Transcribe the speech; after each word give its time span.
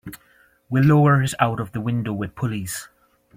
We'll 0.67 0.83
lower 0.85 1.21
it 1.21 1.35
out 1.39 1.59
of 1.59 1.73
the 1.73 1.79
window 1.79 2.11
with 2.11 2.33
pulleys. 2.33 2.89